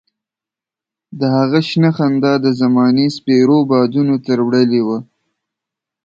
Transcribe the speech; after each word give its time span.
د 1.19 1.21
هغه 1.37 1.59
شنه 1.69 1.89
خندا 1.97 2.33
د 2.45 2.47
زمانې 2.61 3.05
سپېرو 3.17 3.57
بادونو 3.71 4.15
تروړلې 4.25 4.81
وه. 4.87 4.97